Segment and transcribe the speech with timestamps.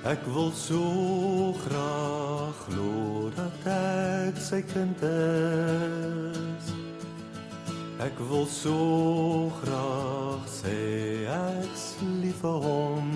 [0.00, 6.70] Ek wil so graag glo dat ek sy kind is.
[8.00, 13.12] Ek wil so graag sê ek's lief vir hom.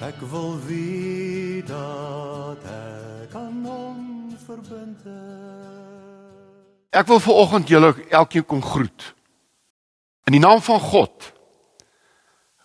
[0.00, 4.02] Ek wil weet dat ek aan hom
[4.48, 6.28] verbind is.
[6.96, 9.12] Ek wil viroggend julle elkeen kom groet.
[10.24, 11.34] In die naam van God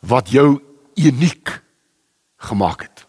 [0.07, 0.61] wat jou
[0.95, 1.61] uniek
[2.37, 3.05] gemaak het.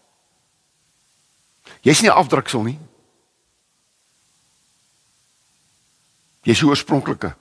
[1.81, 2.79] Jy's nie 'n afdruksel nie.
[6.41, 7.35] Jy's die oorspronklike.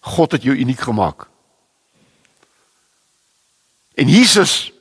[0.00, 1.28] God het jou uniek gemaak.
[3.94, 4.72] En Jesus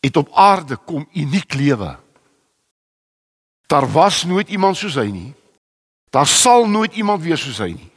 [0.00, 1.98] het op aarde kom uniek lewe.
[3.66, 5.34] Daar was nooit iemand soos hy nie.
[6.10, 7.90] Daar sal nooit iemand wees soos hy nie.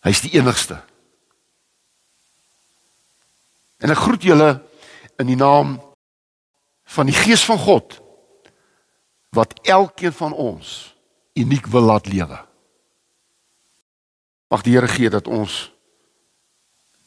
[0.00, 0.80] Hy's die enigste.
[3.82, 4.50] En ek groet julle
[5.18, 5.74] in die naam
[6.94, 7.98] van die Gees van God
[9.34, 10.92] wat elkeen van ons
[11.34, 12.38] uniek wil laat lewe.
[14.52, 15.72] Mag die Here gee dat ons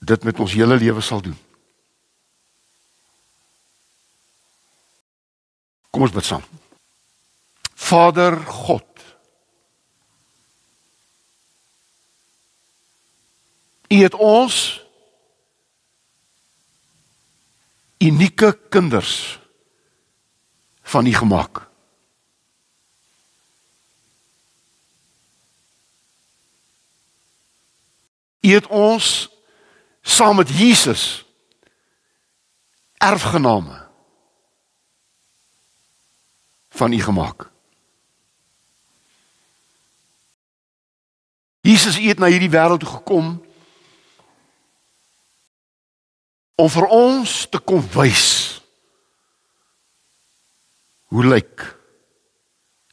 [0.06, 1.38] dit met ons hele lewe sal doen.
[5.94, 6.44] Kom ons bid saam.
[7.76, 8.84] Vader God.
[13.88, 14.85] U het ons
[18.06, 19.40] unieke kinders
[20.82, 21.68] van U gemaak.
[28.40, 29.30] U het ons
[30.02, 31.26] saam met Jesus
[32.98, 33.88] erfgename
[36.70, 37.50] van U gemaak.
[41.62, 43.40] Jesus het na hierdie wêreld toe gekom
[46.56, 48.28] om vir ons te kom wys
[51.12, 51.64] hoe lyk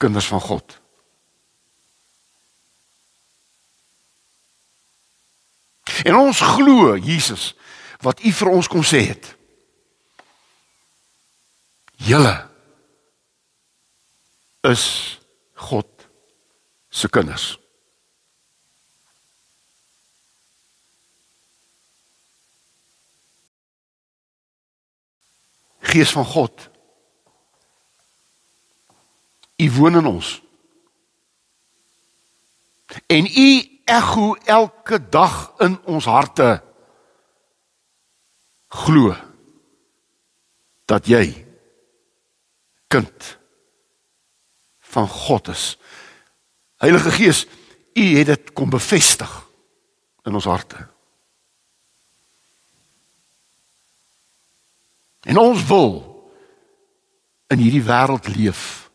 [0.02, 0.78] kinders van God.
[6.02, 7.52] En ons glo Jesus
[8.02, 9.30] wat u vir ons kom sê het.
[12.02, 12.34] Julle
[14.66, 14.84] is
[15.54, 16.06] God
[16.90, 17.61] se kinders.
[25.92, 26.70] Gees van God.
[29.56, 30.42] U woon in ons.
[33.06, 33.48] En u
[33.84, 36.62] ekho elke dag in ons harte
[38.72, 39.12] glo
[40.88, 41.24] dat jy
[42.92, 43.28] kind
[44.92, 45.76] van God is.
[46.80, 47.44] Heilige Gees,
[47.92, 49.30] u het dit kom bevestig
[50.24, 50.91] in ons harte.
[55.22, 55.92] En ons wil
[57.52, 58.90] in hierdie wêreld leef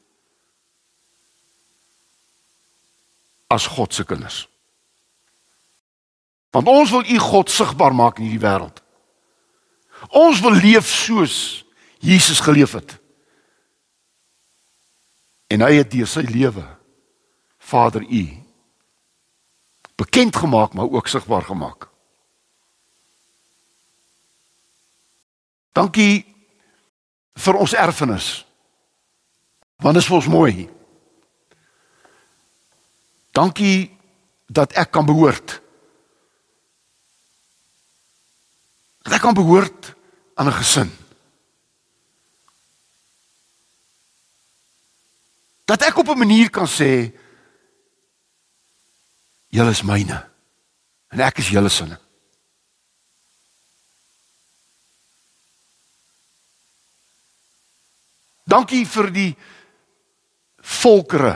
[3.47, 4.47] as God se kinders.
[6.51, 8.81] Want ons wil U God sigbaar maak in hierdie wêreld.
[10.09, 11.65] Ons wil leef soos
[12.03, 12.97] Jesus geleef het.
[15.47, 16.65] En hy het deur sy lewe
[17.57, 18.25] Vader U
[19.97, 21.87] bekend gemaak maar ook sigbaar gemaak.
[25.77, 26.25] Dankie
[27.37, 28.27] vir ons erfenis.
[29.77, 30.53] Want dit is vir ons mooi.
[33.37, 33.91] Dankie
[34.49, 35.59] dat ek kan behoort.
[39.05, 39.93] Dat ek kan behoort
[40.33, 40.89] aan 'n gesin.
[45.65, 47.13] Dat ek op 'n manier kan sê
[49.47, 50.29] julle is myne
[51.07, 52.06] en ek is julle sinne.
[58.47, 59.31] Dankie vir die
[60.63, 61.35] volkere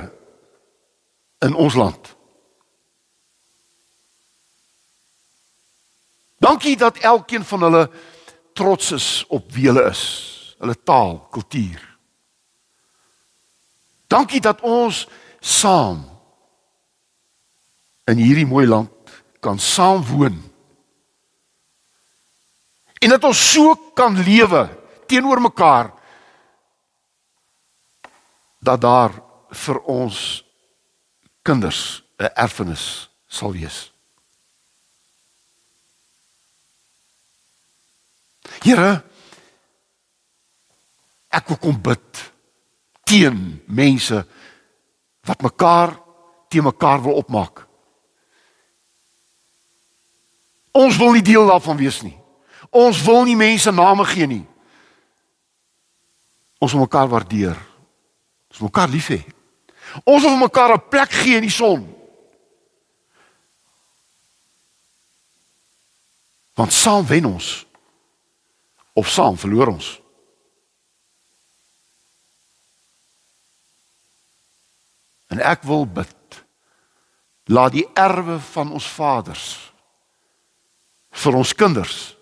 [1.44, 2.16] in ons land.
[6.42, 7.84] Dankie dat elkeen van hulle
[8.58, 10.04] trots is op wie hulle is,
[10.64, 11.84] hulle taal, kultuur.
[14.08, 15.06] Dankie dat ons
[15.40, 16.02] saam
[18.10, 19.14] in hierdie mooi land
[19.44, 20.40] kan saam woon.
[23.02, 24.68] En dat ons so kan lewe
[25.08, 25.92] teenoor mekaar
[28.62, 29.12] dat daar
[29.50, 30.44] vir ons
[31.42, 33.92] kinders 'n erfenis sal wees.
[38.62, 39.04] Here
[41.30, 42.32] ek wil kom bid
[43.04, 44.26] teen mense
[45.26, 45.96] wat mekaar
[46.50, 47.68] teen mekaar wil opmaak.
[50.72, 52.16] Ons wil nie deel daarvan wees nie.
[52.70, 54.46] Ons wil nie mense name gee nie.
[56.60, 57.71] Ons wil mekaar waardeer.
[58.52, 59.22] Ons wil mekaar lief hê.
[60.04, 61.88] Ons wil mekaar 'n plek gee in die son.
[66.54, 67.66] Want saam wen ons
[68.94, 70.02] of saam verloor ons.
[75.28, 76.44] En ek wil bid
[77.44, 79.72] laat die erwe van ons vaders
[81.12, 82.18] vir ons kinders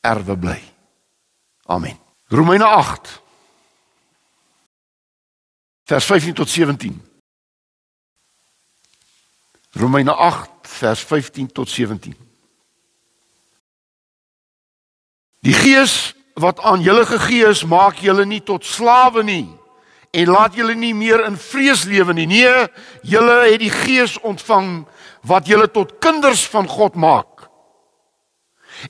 [0.00, 0.62] erwe bly.
[1.66, 1.98] Amen.
[2.28, 3.23] Romeine 8
[5.84, 7.02] vers 15 tot 17.
[9.70, 12.16] Romeine 8 vers 15 tot 17.
[15.44, 19.46] Die gees wat aan julle gegee is, maak julle nie tot slawe nie
[20.14, 22.26] en laat julle nie meer in vrees lewe nie.
[22.30, 22.66] Nee,
[23.02, 24.84] julle het die gees ontvang
[25.26, 27.48] wat julle tot kinders van God maak.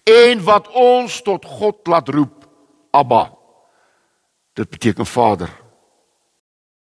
[0.05, 2.45] En wat ons tot God laat roep,
[2.93, 3.31] Abba.
[4.53, 5.64] Dit beteken Vader.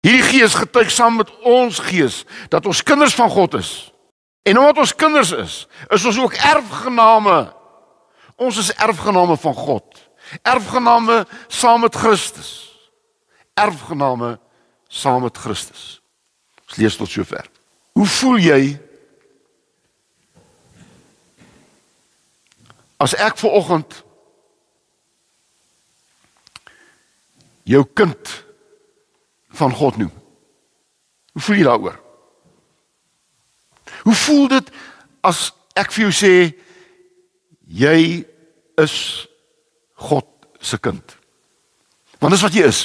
[0.01, 2.23] Hierdie gees getuig saam met ons gees
[2.53, 3.73] dat ons kinders van God is.
[4.47, 5.55] En omdat ons kinders is,
[5.91, 7.39] is ons ook erfgename.
[8.39, 9.85] Ons is erfgename van God.
[10.43, 12.51] Erfgename saam met Christus.
[13.59, 14.39] Erfgename
[14.89, 15.99] saam met Christus.
[16.69, 17.49] Ons lees tot sover.
[17.93, 18.63] Hoe voel jy
[22.99, 24.03] as ek ver oggend
[27.69, 28.33] jou kind
[29.59, 30.13] van God noem.
[31.35, 31.99] Hoe voel jy daaroor?
[34.03, 34.71] Hoe voel dit
[35.27, 36.35] as ek vir jou sê
[37.67, 38.01] jy
[38.79, 38.95] is
[40.09, 40.29] God
[40.61, 41.17] se kind?
[42.19, 42.81] Want dis wat jy is.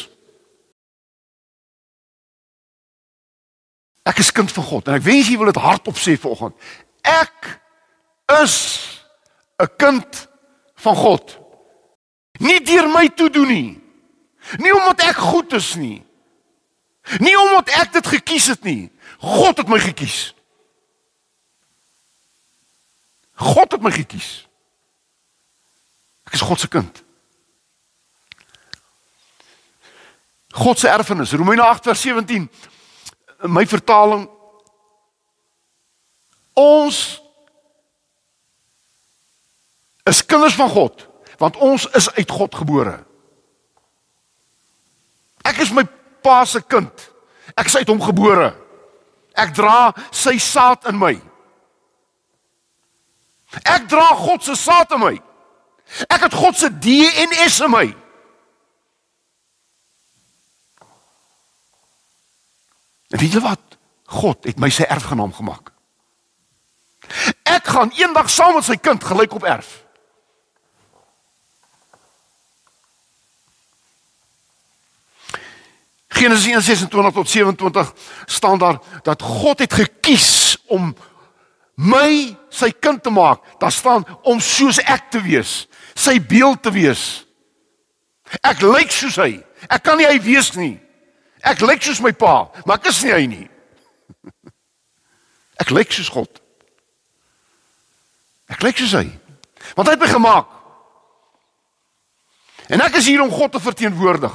[4.09, 6.57] Ek is kind van God en ek wens jy wil dit hardop sê vanoggend.
[7.01, 7.53] Ek
[8.41, 8.55] is
[9.59, 10.27] 'n kind
[10.75, 11.39] van God.
[12.39, 13.81] Nie deur my toe doen nie.
[14.57, 16.03] Nie omdat ek goed is nie.
[17.19, 18.91] Nie omdat ek dit gekies het nie.
[19.19, 20.33] God het my gekies.
[23.33, 24.47] God het my gekies.
[26.27, 27.03] Ek is God se kind.
[30.53, 32.51] God se erfenis, Romeine 8 vers 17.
[33.43, 34.27] In my vertaling
[36.53, 36.99] ons
[40.03, 41.07] is kinders van God,
[41.41, 42.99] want ons is uit God gebore.
[45.41, 45.83] Ek is my
[46.23, 47.09] pa se kind.
[47.53, 48.53] Ek is uit hom gebore.
[49.35, 51.13] Ek dra sy saad in my.
[53.61, 55.13] Ek dra God se saad in my.
[56.09, 57.85] Ek het God se DNS in my.
[63.13, 63.77] En weet jy wat?
[64.09, 65.69] God het my sy erfgenaam gemaak.
[67.45, 69.82] Ek gaan eendag saam met sy kind gelyk op erf.
[76.23, 77.93] Genesis 1:26 tot 27
[78.25, 80.95] staan daar dat God het gekies om
[81.75, 83.43] my sy kind te maak.
[83.59, 87.25] Daar staan om soos ek te wees, sy beeld te wees.
[88.41, 89.43] Ek lyk soos hy.
[89.67, 90.77] Ek kan nie hy wees nie.
[91.43, 93.47] Ek lyk soos my pa, maar ek is nie hy nie.
[95.61, 96.39] Ek lyk soos God.
[98.51, 99.05] Ek lyk soos hy.
[99.75, 100.47] Want hy het my gemaak.
[102.73, 104.33] En ek is hier om God te verteenwoordig.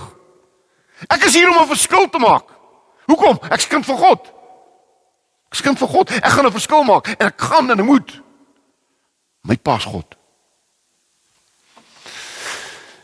[1.06, 2.44] Ek is hier om 'n verskil te maak.
[3.06, 3.38] Hoekom?
[3.50, 4.32] Ek's kind van God.
[5.48, 6.10] Ek's kind van God.
[6.10, 8.22] Ek gaan 'n verskil maak en ek gaan en ek moet.
[9.40, 10.16] My pa's God.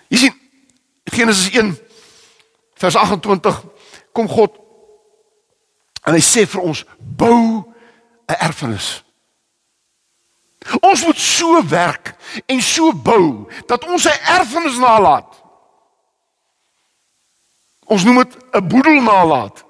[0.08, 0.40] Jy sien
[1.04, 1.78] Genesis 1
[2.74, 3.62] vers 28
[4.12, 4.58] kom God
[6.04, 7.64] en hy sê vir ons bou
[8.28, 9.04] 'n erfenis.
[10.80, 12.14] Ons moet so werk
[12.46, 15.43] en so bou dat ons 'n erfenis nalat.
[17.84, 19.64] Ons noem dit 'n boedel nalaat.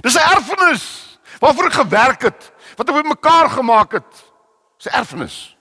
[0.00, 4.12] Dis 'n erfenis waarvoor ek gewerk het, wat ek met mekaar gemaak het.
[4.76, 5.56] Dis 'n erfenis.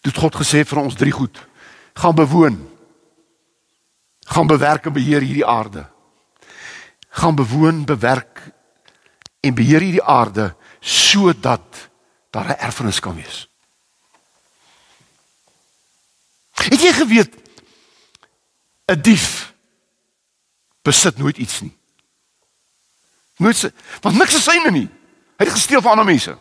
[0.00, 1.46] Dit God gesê vir ons drie goed.
[1.94, 2.78] Gaan bewoon.
[4.24, 5.86] Gaan bewerk en beheer hierdie aarde.
[7.08, 8.52] Gaan bewoon, bewerk
[9.40, 11.90] en beheer hierdie aarde sodat
[12.30, 13.48] daar 'n erfenis kan wees.
[16.52, 17.47] Het jy geweet
[18.88, 19.54] 'n dief
[20.82, 21.78] besit nooit iets nie.
[23.36, 24.88] Nooit se want niks is syne nie.
[25.36, 26.38] Hy het gesteel van ander mense.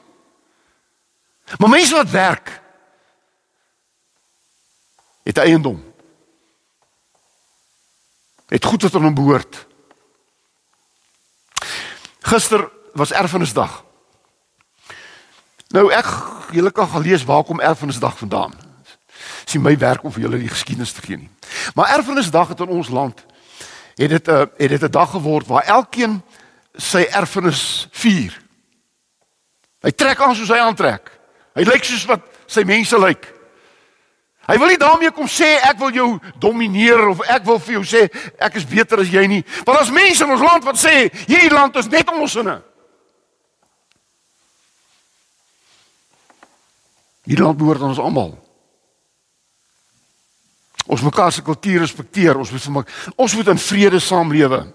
[1.58, 2.62] Maar mense wat werk
[5.24, 5.94] het eiendom.
[8.48, 9.66] Het goed wat aan hom behoort.
[12.20, 13.84] Gister was erfenisdag.
[15.68, 16.08] Nou ek
[16.52, 18.67] julle kan gaan lees waar kom erfenisdag vandaan.
[19.48, 21.30] Dis nie my werk om vir julle die geskiedenis te gee nie.
[21.72, 23.22] Maar erfenisdag het in ons land
[23.96, 26.22] het dit 'n uh, het dit 'n dag geword waar elkeen
[26.76, 28.36] sy erfenis vier.
[29.82, 31.12] Hy trek aan soos hy aantrek.
[31.56, 33.34] Hy lyk soos wat sy mense lyk.
[34.48, 37.84] Hy wil nie daarmee kom sê ek wil jou domineer of ek wil vir jou
[37.84, 39.44] sê ek is beter as jy nie.
[39.66, 42.62] Want as mense in ons land wat sê hierdie land is net ons sinne.
[47.24, 48.47] Hierdie land behoort aan ons almal.
[50.88, 54.66] Ons mekaar se kultuur respekteer, ons moet ons moet in vrede saamlewe.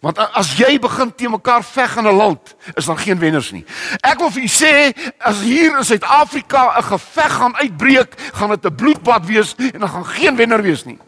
[0.00, 3.64] Want as jy begin te mekaar veg in 'n land, is daar geen wenners nie.
[4.00, 8.64] Ek wil vir u sê, as hier in Suid-Afrika 'n geveg gaan uitbreek, gaan dit
[8.64, 10.98] 'n bloedbad wees en dan gaan geen wenner wees nie.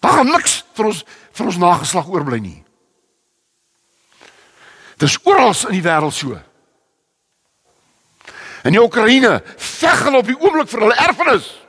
[0.00, 2.64] Daar gaan niks vir ons vir ons nageslag oorbly nie.
[4.96, 6.38] Dis oral in die wêreld so.
[8.64, 11.67] In die Oekraïne veg hulle op die oomblik vir hulle erfenis.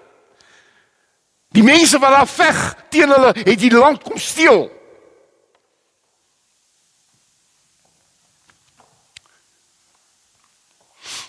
[1.50, 4.68] Die mense wat daar veg teen hulle het die land kom steel.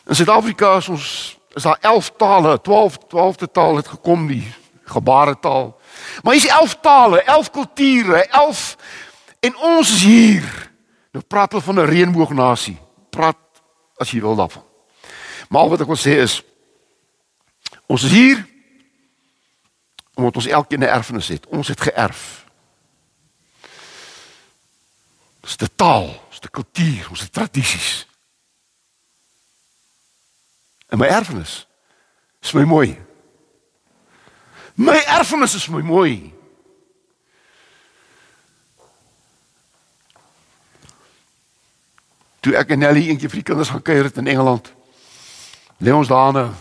[0.05, 4.45] In Suid-Afrika is ons is daar 11 tale, 12 12de taal het gekom die
[4.85, 5.81] gebaretaal.
[6.23, 8.77] Maar hier's 11 tale, 11 kulture, 11
[9.41, 10.71] en ons is hier.
[11.11, 12.79] Nou praat hulle van 'n reënboognasie.
[13.11, 13.37] Praat
[13.97, 14.65] as jy wil daarvan.
[15.49, 16.43] Maar wat ek wil sê is
[17.87, 18.50] ons is hier
[20.21, 21.47] omdat ons elkeen 'n erfenis het.
[21.47, 22.45] Ons het geërf.
[25.41, 28.07] Dis die taal, dis die kultuur, ons het tradisies.
[30.89, 31.67] En my erfenis
[32.41, 32.99] is my mooi.
[34.75, 36.35] My erfenis is my mooi.
[42.41, 44.73] Toe ek en Nelly eendag vir die kinders gaan kuier in Engeland
[45.81, 46.55] lê ons daar 'n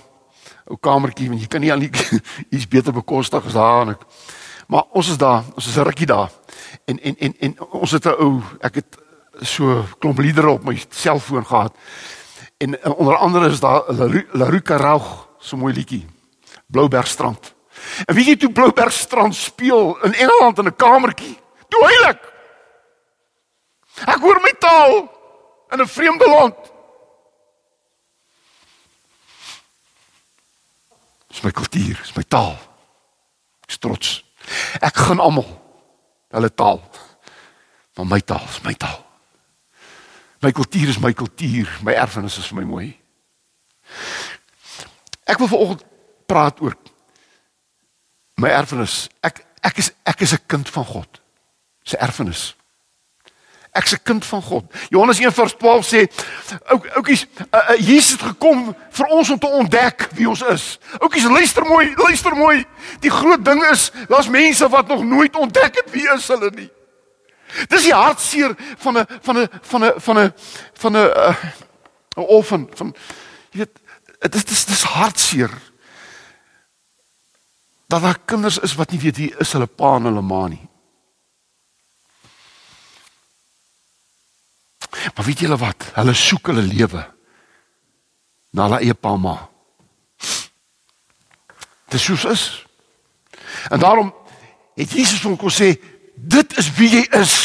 [0.69, 1.81] ou kamertjie want jy kan nie al
[2.55, 4.05] iets beter bekostig as daar en ek
[4.69, 6.29] maar ons is daar ons is 'n rukkie daar.
[6.85, 8.97] En en en en ons het 'n ou ek het
[9.41, 11.73] so klomp liedere op my selfoon gehad.
[12.57, 13.83] En onder andere is daar
[14.31, 16.05] Laruka Raug so mooi liedjie.
[16.67, 17.55] Bloubergstrand
[18.05, 21.39] en weet jy toe Bloubergstrand speel in Engeland in 'n kamertjie?
[21.67, 22.19] Toe heilig!
[24.05, 25.09] Ek hoor my taal
[25.71, 26.55] in 'n vreemde land
[31.39, 32.57] Dis my kultuur, dis my taal.
[33.63, 34.07] Ek is trots.
[34.83, 35.47] Ek gaan almal
[36.35, 36.81] hulle taal.
[37.95, 38.97] Maar my taal is my taal.
[40.43, 42.89] My kultuur is my kultuur, my erfenis is vir my mooi.
[45.23, 45.87] Ek wil vanoggend
[46.27, 46.75] praat oor
[48.35, 49.05] my erfenis.
[49.23, 51.21] Ek ek is ek is 'n kind van God.
[51.87, 52.53] Se erfenis.
[53.79, 54.65] Ek's 'n kind van God.
[54.89, 56.07] Johannes 1:12 sê
[56.67, 60.79] ou oukies uh, uh, Jesus het gekom vir ons om te ontdek wie ons is.
[60.99, 62.65] Oukies luister mooi, luister mooi.
[62.99, 66.69] Die groot ding is, daar's mense wat nog nooit ontdek het wie is hulle nie.
[67.67, 70.33] Dis die hartseer van 'n van 'n van 'n van 'n
[70.73, 71.35] van 'n 'n
[72.17, 72.95] uh, orphan van
[73.51, 73.79] jy weet
[74.19, 75.51] dit is dis dis hartseer.
[77.87, 80.68] Dat daar kinders is wat nie weet wie is hulle pa en hulle ma nie.
[84.89, 85.91] Maar weet julle wat?
[85.93, 87.05] Hulle soek hulle lewe
[88.51, 89.35] na hulle eie pa ma.
[91.89, 92.43] Dis soos is.
[93.69, 94.13] En daarom
[94.75, 95.75] het Jesus hom kom sê,
[96.15, 97.35] dit is wie jy is.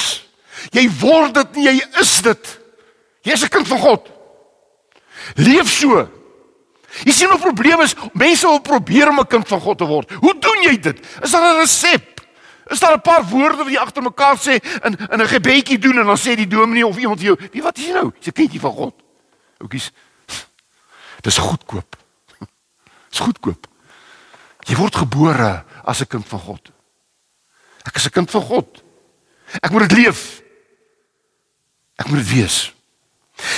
[0.72, 2.52] Jy word dit nie, jy is dit.
[3.24, 4.08] Jy's 'n kind van God.
[5.36, 6.08] Leef so.
[7.04, 10.10] Jy sien hoe probleem is, mense wil probeer om 'n kind van God te word.
[10.10, 10.98] Hoe doen jy dit?
[11.22, 12.13] Is daar 'n resep?
[12.66, 14.54] Is daar 'n paar woorde wat jy agter mekaar sê
[14.84, 17.62] in in 'n gebedjie doen en dan sê die dominee of iemand vir jou, "Wie
[17.62, 18.12] wat is jy nou?
[18.18, 18.94] Jy's 'n kindjie van God."
[19.58, 19.92] Oukies.
[21.20, 21.96] Dis goedkoop.
[23.10, 23.66] Dis goedkoop.
[24.58, 26.72] Jy word gebore as 'n kind van God.
[27.84, 28.82] Ek is 'n kind van God.
[29.60, 30.42] Ek moet dit leef.
[31.96, 32.74] Ek moet dit wees.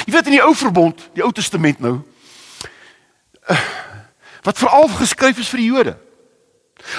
[0.07, 2.03] Jy weet in die Ou Verbond, die Ou Testament nou,
[3.47, 3.61] eh,
[4.43, 6.06] wat veral geskryf is vir die Jode.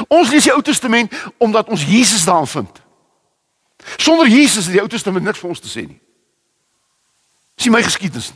[0.07, 2.81] Ons lees die Ou Testament omdat ons Jesus daarin vind.
[3.97, 5.99] Sonder Jesus het die Ou Testament niks vir ons te sê nie.
[7.57, 8.33] Dis my geskiedenis.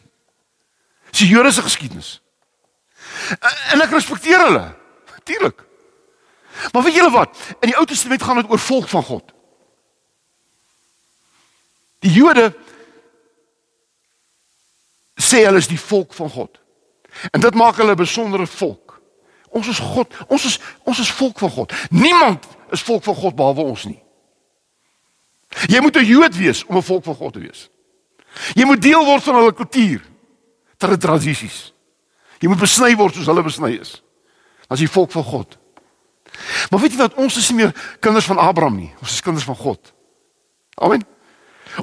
[1.12, 2.22] Dis die Jode se geskiedenis.
[3.74, 4.64] En ek respekteer hulle.
[5.12, 5.66] Natuurlik.
[6.72, 7.38] Maar weet julle wat?
[7.60, 9.34] In die Ou Testament gaan dit oor volk van God.
[12.02, 12.50] Die Jode
[15.22, 16.58] sê hulle is die volk van God.
[17.32, 18.91] En dit maak hulle 'n besondere volk.
[19.52, 21.74] Ons is God, ons is ons is volk van God.
[21.90, 24.00] Niemand is volk van God behalwe ons nie.
[25.68, 27.70] Jy moet 'n Jood wees om 'n volk van God te wees.
[28.56, 30.10] Jy moet deel word van hulle kultuur.
[30.78, 31.74] tradisies.
[32.40, 34.02] Jy moet besny word soos hulle besny is.
[34.68, 35.58] As jy volk van God.
[36.70, 38.94] Maar weet jy wat ons is nie meer kinders van Abraham nie.
[39.02, 39.94] Ons is kinders van God.
[40.76, 41.11] Amen.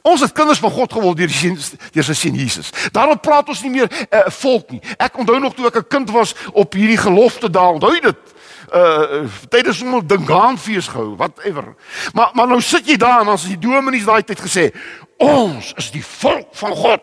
[0.02, 1.54] Ons het kinders van God geword deur die
[1.92, 2.72] deur sy seun Jesus.
[2.92, 4.82] Daarom praat ons nie meer 'n uh, volk nie.
[4.98, 7.74] Ek onthou nog toe ek 'n kind was op hierdie gelofte daal.
[7.78, 8.36] Onthou jy dit?
[8.74, 11.74] Uh tydens ons Dingaanfees gehou, whatever.
[12.12, 14.72] Maar maar nou sit jy daar en as die dominees daai tyd gesê,
[15.16, 17.02] ons is die volk van God.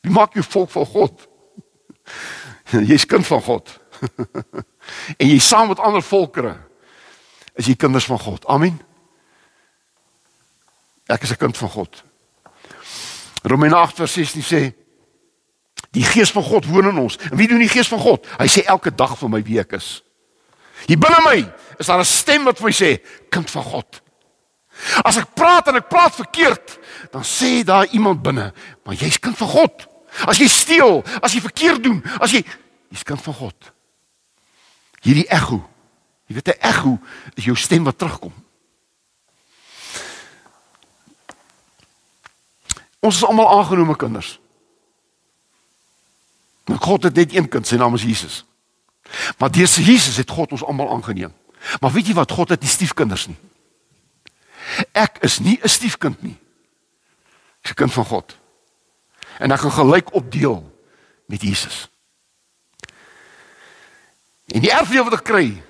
[0.00, 1.28] Wie maak jou volk van God?
[2.90, 3.80] Jy's kind van God.
[5.20, 6.56] en jy saam met ander volkere
[7.58, 8.46] is jy kinders van God.
[8.46, 8.78] Amen.
[11.08, 12.04] Ek is 'n kind van God.
[13.42, 14.74] Romeine 8:16 sê
[15.90, 17.16] die gees van God woon in ons.
[17.30, 18.26] En wie doen die gees van God?
[18.38, 20.02] Hy sê elke dag vir my wie ek is.
[20.86, 23.00] Hier binne my is daar 'n stem wat vir my sê
[23.30, 24.00] kind van God.
[25.02, 26.78] As ek praat en ek praat verkeerd,
[27.10, 28.52] dan sê daar iemand binne,
[28.84, 29.86] maar jy's kind van God.
[30.26, 32.44] As jy steel, as jy verkeerd doen, as jy
[32.90, 33.72] jy's kind van God.
[35.02, 35.62] Hierdie ekho.
[36.26, 36.98] Jy weet 'n ekho
[37.34, 38.32] is jou stem wat terugkom.
[43.00, 44.38] Ons is almal aangenome kinders.
[46.68, 48.44] Maar God het net een kind, sy naam is Jesus.
[49.38, 51.32] Maar deur Jesus het God ons almal aangeneem.
[51.80, 52.32] Maar weet jy wat?
[52.32, 53.38] God het nie stiefkinders nie.
[54.92, 56.36] Ek is nie 'n stiefkind nie.
[57.62, 58.36] Ek's 'n kind van God.
[59.38, 60.78] En ek gaan gelyk opdeel
[61.26, 61.88] met Jesus.
[64.46, 65.62] En die erfdeel wat ek kry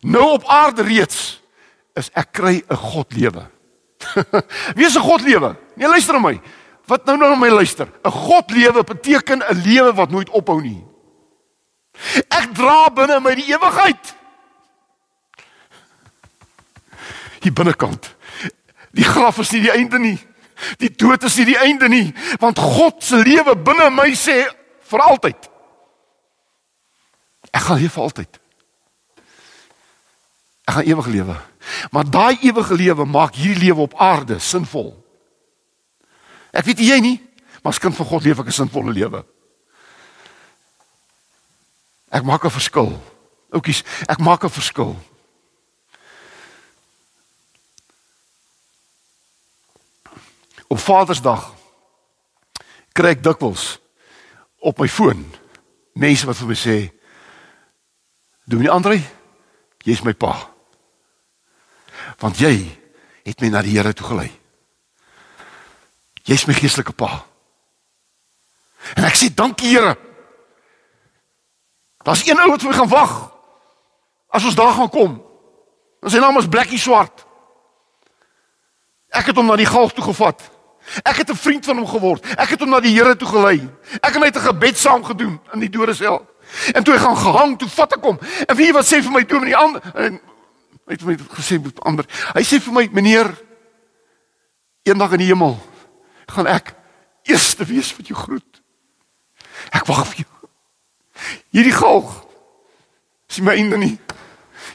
[0.00, 1.40] nou op aarde reeds
[1.94, 3.50] is ek kry 'n God lewe.
[4.76, 5.56] Wie is 'n God lewe?
[5.76, 6.40] Nee, luister my.
[6.86, 7.88] Wat nou nou na my luister.
[8.04, 10.84] 'n God lewe beteken 'n lewe wat nooit ophou nie.
[12.28, 14.16] Ek dra binne my die ewigheid.
[17.42, 18.14] Die binnekant.
[18.92, 20.18] Die graf is nie die einde nie.
[20.78, 24.44] Die dood is nie die einde nie, want God se lewe binne my sê
[24.90, 25.48] vir altyd.
[27.52, 28.38] Ek gaan leef vir altyd.
[30.68, 31.36] Ek gaan ewig lewe.
[31.90, 34.92] Maar daai ewige lewe maak hierdie lewe op aarde sinvol.
[36.52, 37.16] Ek weet jy nie,
[37.62, 39.24] maar as kind van God leef ek 'n sinvolle lewe.
[42.10, 43.00] Ek maak 'n verskil.
[43.50, 44.96] Oukies, ek maak 'n verskil.
[50.68, 51.54] Op Vadersdag
[52.92, 53.78] kry ek dikwels
[54.58, 55.24] op my foon
[55.92, 56.92] mense wat vir my sê:
[58.44, 59.00] "Dominee Andre,
[59.84, 60.51] jy's my pa."
[62.18, 62.54] Want jy
[63.24, 64.30] het my na die Here toe gelei.
[66.26, 67.24] Jy's my geestelike pa.
[68.96, 69.96] En ek sê dankie Here.
[72.02, 73.12] Daar's een ou wat vir my gaan wag.
[74.32, 75.20] As ons daar gaan kom.
[76.02, 77.26] En sy naam is Blackie Swart.
[79.12, 80.42] Ek het hom na die galg toe gevat.
[81.04, 82.26] Ek het 'n vriend van hom geword.
[82.38, 83.68] Ek het hom na die Here toe gelei.
[84.00, 86.26] Ek het net 'n gebed saam gedoen in die dodesel.
[86.74, 88.18] En toe hy gaan gehang, toe vat ek hom.
[88.46, 89.82] En wie wat sê vir my toe met die ander
[90.92, 92.04] Hy het my gesê met ander.
[92.36, 93.30] Hy sê vir my, meneer,
[94.84, 95.54] eendag in die hemel
[96.28, 96.74] gaan ek
[97.28, 98.60] eerste wees wat jou groet.
[99.72, 100.50] Ek wag vir jou.
[101.56, 102.12] Hierdie galg
[103.32, 103.94] is my einde nie.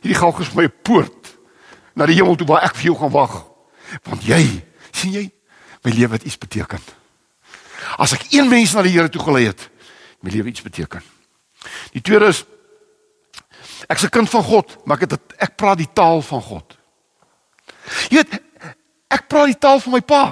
[0.01, 1.35] Hierdie galg is my poort
[1.93, 3.37] na die hemel toe waar ek vir jou gaan wag.
[4.09, 4.41] Want jy,
[4.89, 5.27] sien jy,
[5.85, 6.81] my lewe het iets beteken.
[8.01, 9.69] As ek een mens na die Here toe gelei het,
[10.25, 11.05] my lewe iets beteken.
[11.93, 12.41] Die tweede is
[13.87, 16.77] Ek's 'n kind van God, maar ek het ek praat die taal van God.
[18.11, 18.41] Jy weet,
[19.07, 20.23] ek praat die taal van my pa.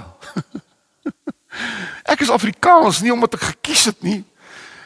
[2.11, 4.23] ek is Afrikaans nie omdat ek gekies het nie.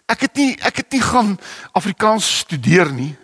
[0.06, 1.40] Ek het nie ek het nie gaan
[1.74, 3.18] Afrikaans studeer nie.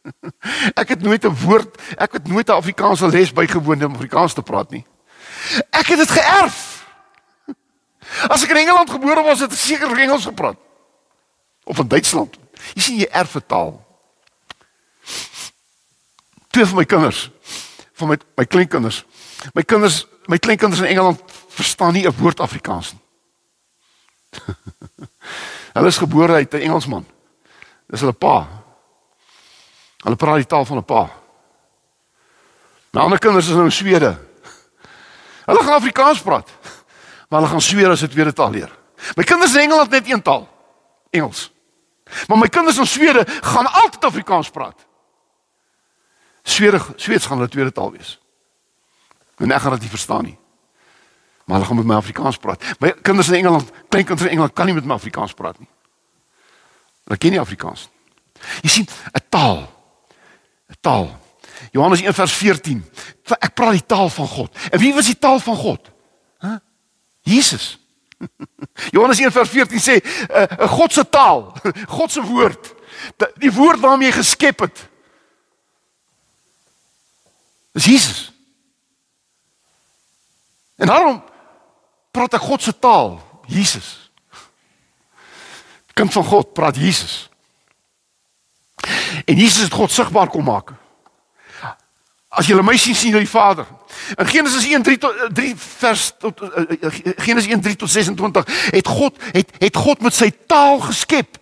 [0.80, 4.42] ek het nooit 'n woord, ek het nooit 'n Afrikaanse les bygewoon om Afrikaans te
[4.42, 4.84] praat nie.
[5.72, 6.84] Ek het dit geërf.
[8.32, 10.60] As ek in Engeland gebore was, het ek seker Engels gepraat.
[11.64, 12.36] Of in Duitsland.
[12.74, 13.85] Jy sien jy erf 'n taal
[16.56, 17.30] twee van my kinders
[17.96, 19.04] van my my kleinkinders.
[19.52, 23.04] My kinders, my kleinkinders in Engeland verstaan nie 'n woord Afrikaans nie.
[25.76, 27.06] hulle is gebore uit 'n Engelsman.
[27.88, 28.48] Dis hulle pa.
[30.04, 31.10] Hulle praat die taal van 'n pa.
[32.92, 34.18] My ander kinders is nou in Swede.
[35.46, 36.50] Hulle gaan Afrikaans praat.
[37.28, 38.72] Maar hulle gaan Swede as 'n tweede taal leer.
[39.16, 40.48] My kinders in Engeland net een taal.
[41.10, 41.52] Engels.
[42.26, 44.86] Maar my kinders in Swede gaan altyd Afrikaans praat.
[46.46, 48.16] Swede Sweeds gaan hulle tweede taal wees.
[49.36, 50.36] En ek gaan dit nie verstaan nie.
[51.44, 52.62] Maar hulle gaan met my Afrikaans praat.
[52.78, 55.68] My kinders in Engeland, klein kinders in Engeland kan nie met my Afrikaans praat nie.
[57.04, 57.94] Hulle ken nie Afrikaans nie.
[58.62, 59.66] Jy sien, 'n taal.
[60.70, 61.10] 'n Taal.
[61.70, 62.84] Johannes 1:14.
[63.38, 64.56] Ek praat die taal van God.
[64.70, 65.90] En wie was die taal van God?
[66.38, 66.48] Hæ?
[66.48, 66.58] Huh?
[67.22, 67.78] Jesus.
[68.94, 71.52] Johannes 1:14 sê 'n uh, uh, God se taal,
[71.98, 72.74] God se woord,
[73.34, 74.88] die woord waarmee hy geskep het.
[77.76, 78.32] Dis Jesus.
[80.76, 81.24] En daarom
[82.10, 84.10] praat ek God se taal, Jesus.
[85.92, 87.28] Kind van God praat Jesus.
[89.24, 90.72] En Jesus het God sigbaar kom maak.
[92.32, 93.68] As jy my sien sien jy die Vader.
[94.16, 96.64] In Genesis 1:3 tot 3 vers tot uh,
[97.28, 101.36] Genesis 1:3 tot 26 het God het het God met sy taal geskep.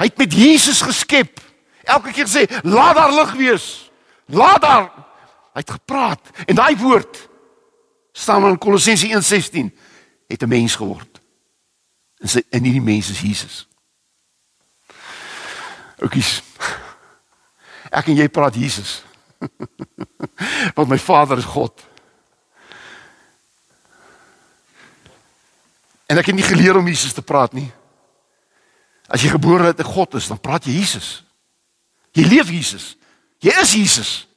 [0.00, 1.36] Hy het met Jesus geskep.
[1.84, 3.72] Elke keer sê laat daar lig wees.
[4.24, 4.92] Laat daar
[5.54, 7.28] hy het gepraat en daai woord
[8.12, 9.70] staan in Kolossense 1:16
[10.26, 11.20] het 'n mens geword.
[12.18, 13.68] En sy in hierdie mens is Jesus.
[15.98, 16.42] Oukies.
[17.90, 19.02] Ek en jy praat Jesus.
[20.76, 21.82] Want my Vader is God.
[26.06, 27.70] En ek het nie geleer om Jesus te praat nie.
[29.06, 31.24] As jy gebore uit 'n God is, dan praat jy Jesus.
[32.12, 32.96] Jy leef Jesus.
[33.38, 34.28] Jy is Jesus.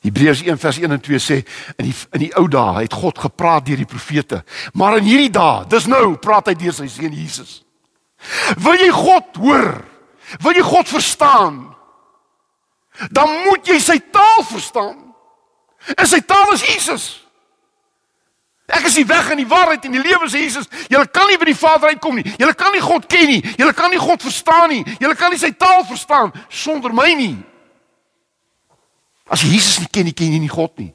[0.00, 1.42] Hebreërs 1 vers 1 en 2 sê
[1.76, 4.40] in die in die ou dae het God gepraat deur die profete,
[4.72, 7.60] maar in hierdie dae, dis nou, praat hy deur sy seun Jesus.
[8.64, 9.68] Wil jy God hoor?
[10.40, 11.60] Wil jy God verstaan?
[13.12, 14.96] Dan moet jy sy taal verstaan.
[15.96, 17.04] En sy taal is Jesus.
[18.70, 20.68] Ek is die weg en die waarheid en die lewe sê Jesus.
[20.92, 22.26] Jy kan nie by die Vader uitkom nie.
[22.38, 23.40] Jy kan nie God ken nie.
[23.58, 24.82] Jy kan nie God verstaan nie.
[25.00, 27.34] Jy kan nie sy taal verstaan sonder my nie.
[29.30, 30.90] As jy Jesus nie ken nie, ken jy nie God nie.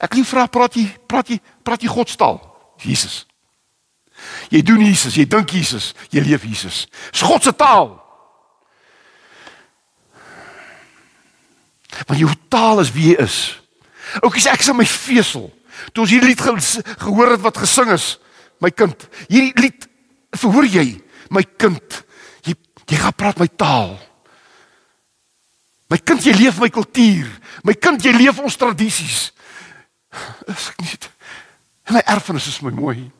[0.00, 2.40] Ek lief vra praat jy praat jy praat jy God se taal?
[2.80, 3.24] Jesus.
[4.52, 6.84] Jy doen Jesus, jy dink Jesus, jy leef Jesus.
[7.12, 7.94] Dis God se taal.
[12.08, 13.38] Want jou taal is wie jy is.
[14.24, 15.48] Oukies, ek is in my vesel.
[15.94, 18.18] Toe ons hierdie lied ge gehoor het wat gesing is,
[18.60, 19.86] my kind, hierdie lied
[20.36, 21.00] verhoor jy,
[21.32, 22.00] my kind.
[22.44, 22.56] Jy
[22.90, 23.94] jy gaan praat my taal.
[25.90, 27.28] My kind, jy leef my kultuur.
[27.66, 29.30] My kind, jy leef ons tradisies.
[30.46, 30.98] Is ek nie?
[31.90, 33.10] En my erfenis is my mooi.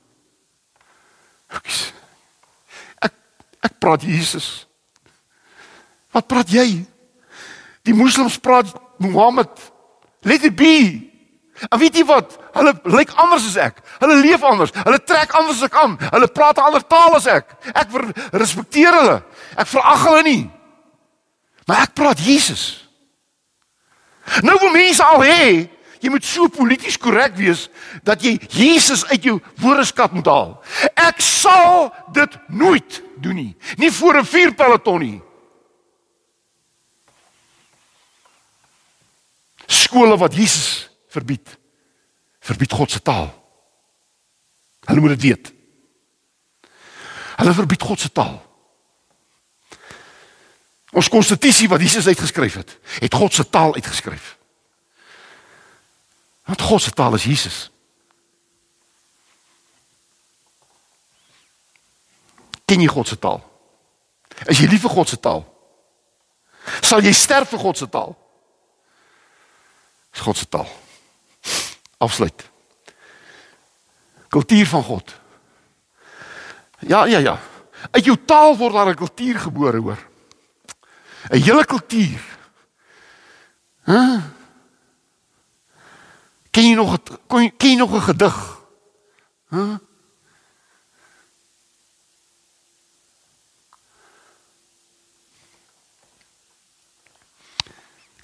[3.02, 3.14] Ek
[3.66, 4.68] ek praat Jesus.
[6.14, 6.85] Wat praat jy?
[7.87, 8.70] Die moslems praat
[9.02, 9.50] Mohammed.
[10.22, 11.11] Let it be.
[11.68, 12.38] En weet jy wat?
[12.54, 13.83] Hulle lyk anders as ek.
[14.00, 14.72] Hulle leef anders.
[14.78, 15.98] Hulle trek anders as ek aan.
[16.14, 17.50] Hulle praat 'n ander taal as ek.
[17.74, 17.88] Ek
[18.33, 19.18] respekteer hulle.
[19.56, 20.50] Ek verag hulle nie.
[21.70, 22.88] Maar ek praat Jesus.
[24.42, 25.44] Nou wil mense al hê
[26.00, 27.68] jy moet so polities korrek wees
[28.02, 30.56] dat jy Jesus uit jou woordeskat moet haal.
[30.98, 33.52] Ek sal dit nooit doen nie.
[33.78, 35.22] Nie voor 'n vuurpeloton nie.
[39.66, 41.59] Skole wat Jesus verbied.
[42.40, 43.30] Verbied God se taal.
[44.87, 45.52] Hulle moet dit weet.
[47.37, 48.49] Hulle verbied God se taal.
[50.90, 54.37] Ons konstitusie wat Jesus uitgeskryf het, het God se taal uitgeskryf.
[56.44, 57.70] Want God se taal is Jesus.
[62.64, 63.38] Ken jy God se taal?
[64.50, 65.44] Is jy lief vir God se taal?
[66.83, 68.16] Sal jy sterf vir God se taal?
[70.14, 70.68] Is God se taal.
[72.03, 72.46] Afsluit.
[74.31, 75.14] Kultuur van God.
[76.87, 77.38] Ja, ja, ja.
[77.90, 80.09] Uit jou taal word daar 'n kultuur gebore, hoor.
[81.28, 82.20] 'n hele kultuur.
[83.85, 83.92] Hæ?
[83.92, 84.22] Huh?
[86.50, 87.11] Ken jy nog het,
[87.56, 88.37] ken jy nog 'n gedig?
[89.50, 89.56] Hæ?
[89.56, 89.78] Huh?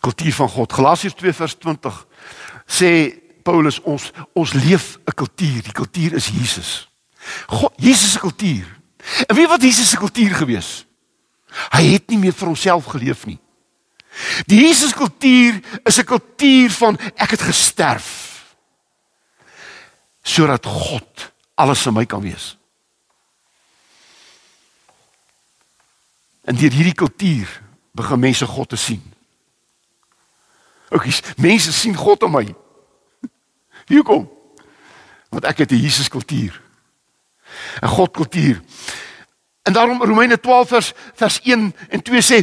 [0.07, 0.73] kultuur van God.
[0.73, 2.07] Galasiërs 2 vers 20
[2.67, 2.91] sê
[3.43, 5.63] Paulus ons ons leef 'n kultuur.
[5.63, 6.89] Die kultuur is Jesus.
[7.47, 8.67] God Jesus se kultuur.
[9.27, 10.86] En wie wat Jesus se kultuur gewees?
[11.73, 13.38] Hy het nie meer vir homself geleef nie.
[14.47, 18.25] Die Jesus kultuur is 'n kultuur van ek het gesterf
[20.23, 22.57] sodat God alles in my kan wees.
[26.45, 29.03] En deur hierdie kultuur begin mense God te sien.
[30.88, 32.45] Oukies, mense sien God in my.
[33.90, 34.29] Hier kom.
[35.29, 36.61] Want ek het 'n Jesus kultuur.
[37.83, 38.62] 'n God kultuur.
[39.67, 42.37] En daarom Romeine 12 vers vers 1 en 2 sê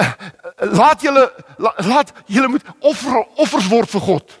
[0.00, 0.12] uh,
[0.56, 4.32] laat julle la, laat julle moet offer offers word vir God.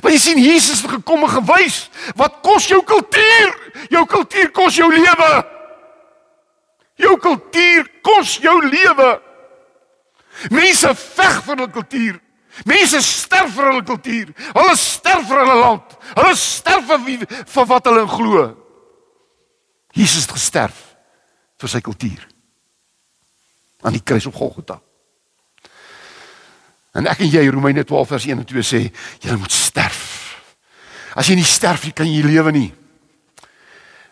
[0.00, 1.78] Want jy sien Jesus het gekom en gewys
[2.18, 3.54] wat kos jou kultuur?
[3.94, 5.30] Jou kultuur kos jou lewe.
[6.98, 9.14] Jou kultuur kos jou lewe.
[10.50, 12.22] Mense veg vir hulle kultuur.
[12.66, 14.38] Mense sterf vir hulle kultuur.
[14.58, 15.98] Hulle sterf vir hulle land.
[16.16, 18.48] Hulle sterf vir wie vir wat hulle glo.
[19.94, 20.88] Jesus het gesterf
[21.62, 22.24] vir sy kultuur.
[23.82, 24.80] Aan die kruis op Golgotha.
[26.92, 28.82] En ek en jy Romeine 12 vers 1 en 2 sê
[29.22, 30.02] jy moet sterf.
[31.16, 32.68] As jy nie sterf nie, kan jy lewe nie.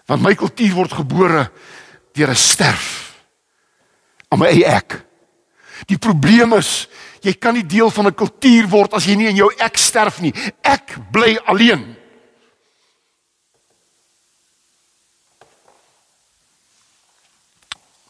[0.08, 1.50] Want my kultuur word gebore
[2.16, 3.14] deur 'n sterf
[4.30, 5.00] aan my eie ek.
[5.86, 6.88] Die probleem is
[7.22, 10.20] jy kan nie deel van 'n kultuur word as jy nie in jou ek sterf
[10.20, 10.32] nie.
[10.62, 11.96] Ek bly alleen.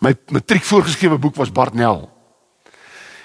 [0.01, 2.09] My matriek voorgeskrewe boek was Bartnell.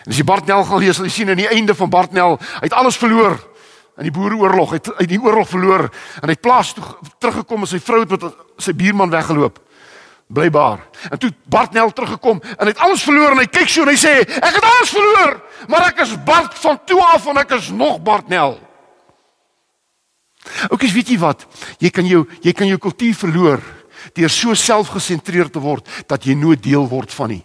[0.04, 2.66] En as jy Bartnell gaan lees, sal jy sien aan die einde van Bartnell, hy
[2.68, 3.38] het alles verloor
[3.96, 4.74] in die boereoorlog.
[4.74, 6.84] Hy het uit die oorlog verloor en hy het plaas toe
[7.24, 8.28] teruggekom en sy vrou het met
[8.62, 9.62] sy buurman weggeloop.
[10.36, 10.84] Blybaar.
[11.14, 13.98] En toe Bartnell teruggekom en hy het alles verloor en hy kyk so en hy
[14.02, 17.70] sê, "Ek het alles verloor, maar ek is Bart van toe af en ek is
[17.70, 18.60] nog Bartnell."
[20.70, 21.46] Oukies, weet jy wat?
[21.80, 23.62] Jy kan jou jy kan jou kultuur verloor
[24.13, 27.44] deur so selfgesentreerd te word dat jy nooit deel word van nie.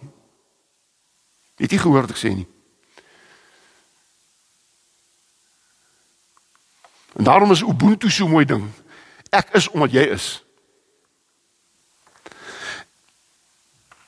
[1.57, 2.47] Het jy gehoor wat ek sê nie?
[7.17, 8.63] En daarom is Ubuntu so mooi ding.
[9.29, 10.43] Ek is omdat jy is.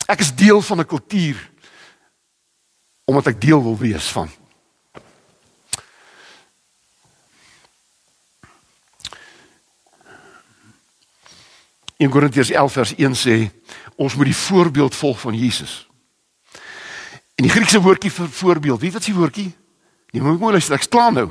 [0.08, 1.52] Ek is deel van 'n kultuur
[3.06, 4.30] omdat ek deel wil wees van.
[11.97, 13.36] In Korintiërs 11 vers 1 sê
[13.95, 15.88] ons moet die voorbeeld volg van Jesus.
[17.36, 19.51] En die Griekse woordjie vir voorbeeld, weet wat is die woordjie?
[20.13, 21.27] Jy moet mooi luister, ek's klaar nou.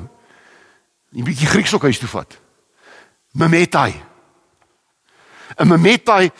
[1.13, 2.39] Moet die Grieks ook huis toe vat.
[3.33, 3.93] Memetai.
[5.59, 6.31] 'n Memetai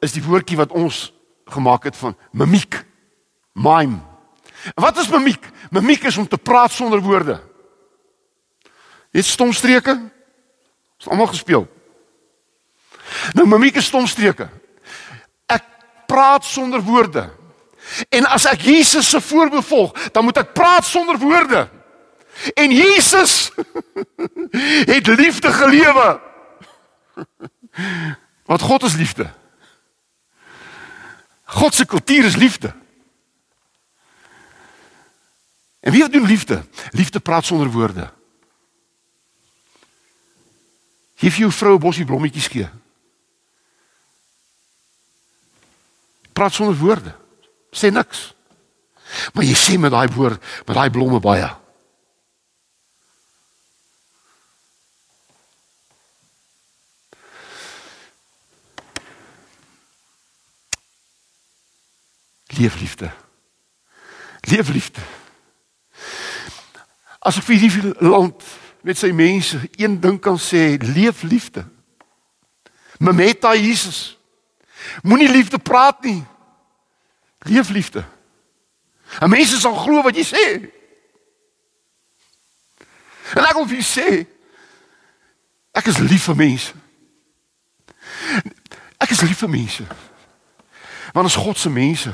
[0.00, 1.12] is die woordjie wat ons
[1.44, 2.84] gemaak het van mimiek.
[3.52, 4.00] Mime.
[4.74, 5.50] En wat is mimiek?
[5.70, 7.40] Mimiek is om te praat sonder woorde.
[9.10, 10.10] Dit stomstreke.
[10.96, 11.68] Ons almal gespeel.
[13.32, 14.48] Nou mimiek is stomstreke.
[15.46, 15.64] Ek
[16.06, 17.30] praat sonder woorde.
[18.08, 21.68] En as ek Jesus se voorbeeld volg, dan moet ek praat sonder woorde.
[22.54, 23.50] En Jesus
[24.94, 26.20] het liefde gelewe.
[28.44, 29.30] Want God is liefde.
[31.44, 32.72] God se kultuur is liefde.
[35.80, 36.64] En wie doen liefde?
[36.90, 38.12] Liefde praat sonder woorde.
[41.14, 42.68] Geef jou vrou 'n bosie blommetjies gee.
[46.42, 47.14] Praat sonder woorde.
[47.70, 48.34] Sê niks.
[49.32, 51.46] Maar jy sê met daai woord, met daai blomme baie.
[62.58, 63.12] Leef liefde.
[64.50, 65.06] Leef liefde.
[67.22, 68.50] As ek vir hierdie land
[68.82, 71.62] met sy mense een ding kan sê, leef liefde.
[72.98, 74.18] Memeta Jesus.
[75.06, 76.24] Moenie liefde praat nie.
[77.42, 78.04] Leef liefde.
[79.20, 80.46] En mense sal glo wat jy sê.
[83.36, 84.08] En ek wil vir jou sê
[85.72, 86.74] ek is lief vir mense.
[89.00, 89.86] Ek is lief vir mense.
[91.12, 92.12] Want ons God se mense.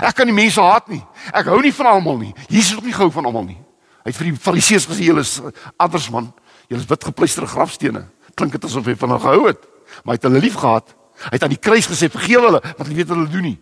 [0.00, 1.02] Ek kan nie mense haat nie.
[1.36, 2.32] Ek hou nie van almal nie.
[2.48, 3.58] Jesus het nie gehou van almal nie.
[4.00, 5.36] Hy het vir die fariseërs gesê julle is
[5.76, 6.30] adders man.
[6.70, 8.06] Julle is wit gepleisterde grafstene.
[8.38, 9.66] Klink dit asof hy van hulle gehou het.
[10.02, 10.94] Maar hy het hulle lief gehad.
[11.26, 13.58] Hy het aan die kruis gesê vergewe hulle want hulle weet wat hulle doen nie.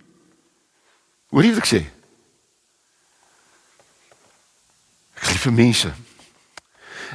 [1.29, 1.81] Hoor jy wat ek sê?
[5.19, 5.91] Ek lief vir mense.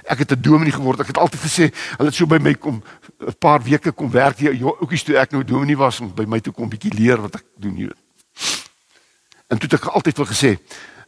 [0.03, 0.99] Ek het 'n dominee geword.
[0.99, 2.83] Ek het altyd gesê, hulle het so by my kom
[3.19, 4.53] 'n paar weke kom werk hier.
[4.53, 7.45] Oukies toe ek nou dominee was om by my toe kom bietjie leer wat ek
[7.57, 7.93] doen hier.
[9.47, 10.57] En toe het ek altyd wil gesê,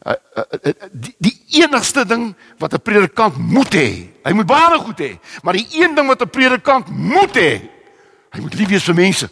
[0.06, 4.78] uh, uh, uh, die, die enigste ding wat 'n predikant moet hê, hy moet baie
[4.78, 7.60] goed hê, maar die een ding wat 'n predikant moet hê,
[8.30, 9.30] hy moet lief wees vir mense.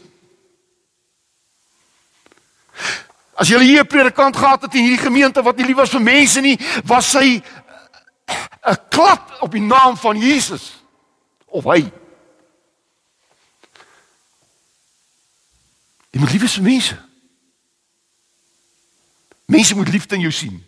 [3.35, 6.03] As jy hier 'n predikant gehad het in hierdie gemeente wat nie lief was vir
[6.03, 7.42] mense nie, was hy
[8.62, 10.73] 'n klap op die naam van Jesus
[11.47, 11.90] of hy.
[16.11, 16.97] Jy moet lief wees vir mense.
[19.47, 20.66] Mense moet liefde in jou sien.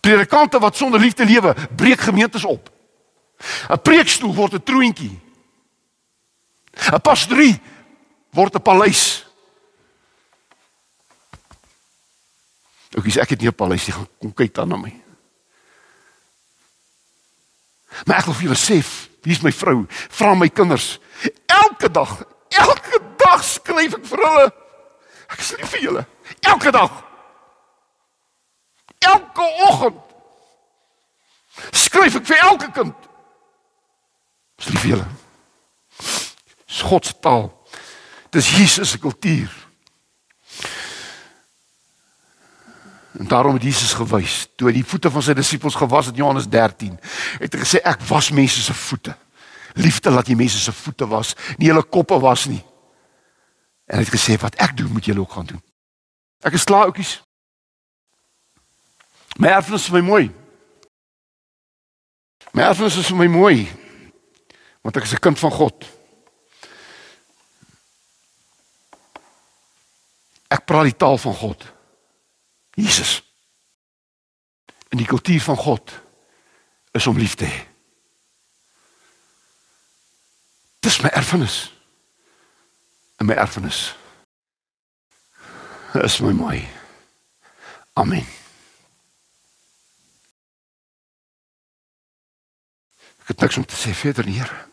[0.00, 2.70] Predikante wat sonder liefde lewe, breek gemeentes op.
[3.68, 5.20] 'n Preekstoel word 'n troontjie.
[6.92, 7.60] 'n Pastorie
[8.30, 9.21] word 'n paleis.
[12.96, 14.92] Ook as ek het nie 'n paleis nie, kom kyk dan na my.
[18.04, 18.82] Maar ek wil vir julle sê,
[19.22, 19.86] wie is my vrou?
[19.88, 20.98] Vra my kinders.
[21.46, 24.52] Elke dag, elke dag skryf ek vir hulle.
[25.28, 26.06] Ek is lief vir julle.
[26.40, 26.92] Elke dag.
[28.98, 30.00] Elke oggend.
[31.70, 33.08] Skryf ek vir elke kind.
[34.56, 35.08] Dis lief julle.
[36.66, 37.50] Dis God se taal.
[38.32, 39.61] Dis Jesus se kultuur.
[43.18, 46.22] En daarom het Jesus gewys toe hy die voete van sy disippels gewas het in
[46.22, 46.96] Johannes 13.
[47.42, 49.16] Het hy gesê ek was mense se voete.
[49.76, 52.62] Liefde laat jy mense se voete was, nie hulle koppe was nie.
[53.88, 55.62] En hy het gesê wat ek doen moet julle ook gaan doen.
[56.44, 57.20] Ek is klaar oukies.
[59.36, 60.30] My erfenis is my mooi.
[62.52, 63.68] My erfenis is vir my mooi.
[64.82, 65.86] Want ek is 'n kind van God.
[70.48, 71.71] Ek praat die taal van God.
[72.74, 73.22] Jesus.
[74.88, 75.92] En die kultuur van God
[76.92, 77.66] is om lief te hê.
[80.80, 81.72] Dis my erfenis.
[83.16, 83.94] En my erfenis
[86.00, 86.68] is my mooi.
[87.92, 88.26] Amen.
[93.22, 94.64] Ek het niks om te sê verder nie, Here.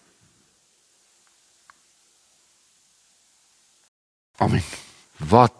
[4.39, 4.63] Amen.
[5.17, 5.55] Wat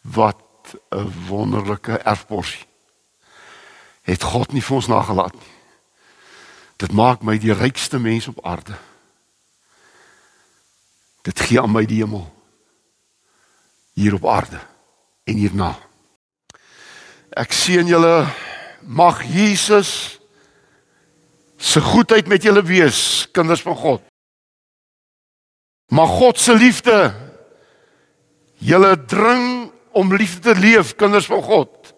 [0.00, 0.49] wat
[0.90, 2.66] 'n wonderlike erfporsie.
[4.02, 5.52] Het God nie vir ons nagelaat nie.
[6.76, 8.74] Dit maak my die rykste mens op aarde.
[11.22, 12.24] Dit gee aan my die hemel
[13.92, 14.60] hier op aarde
[15.24, 15.74] en hierna.
[17.36, 18.24] Ek sien julle
[18.80, 20.20] mag Jesus
[21.60, 24.06] se goedheid met julle wees, kinders van God.
[25.92, 27.12] Mag God se liefde
[28.64, 29.59] julle dring
[29.92, 31.94] om liefde te leef, kinders van God.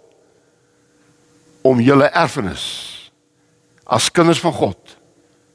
[1.62, 2.66] Om julle erfenis
[3.85, 4.96] as kinders van God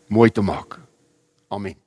[0.08, 0.80] mooi te maak.
[1.48, 1.87] Amen.